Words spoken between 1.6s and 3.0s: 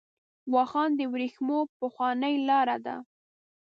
پخوانۍ لار ده.